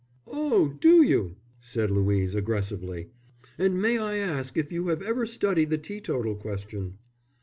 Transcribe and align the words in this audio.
"Oh, 0.25 0.69
do 0.81 1.03
you?" 1.03 1.35
said 1.59 1.91
Louise, 1.91 2.33
aggressively. 2.33 3.11
"And 3.59 3.79
may 3.79 3.99
I 3.99 4.15
ask 4.17 4.57
if 4.57 4.71
you 4.71 4.87
have 4.87 5.03
ever 5.03 5.27
studied 5.27 5.69
the 5.69 5.77
teetotal 5.77 6.33
question?" 6.33 6.97